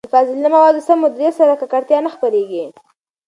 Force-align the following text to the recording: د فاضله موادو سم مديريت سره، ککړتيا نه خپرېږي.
د 0.05 0.09
فاضله 0.13 0.49
موادو 0.55 0.85
سم 0.87 0.97
مديريت 1.03 1.33
سره، 1.39 1.53
ککړتيا 1.61 1.99
نه 2.05 2.09
خپرېږي. 2.15 2.63